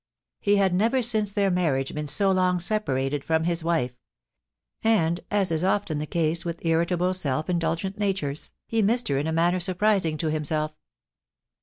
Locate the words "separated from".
2.59-3.43